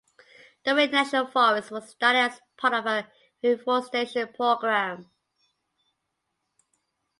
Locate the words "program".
4.33-5.11